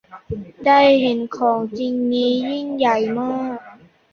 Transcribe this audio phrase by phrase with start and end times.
[0.65, 3.59] ได้เห็นของจริงนี่ยิ่งใหญ่มาก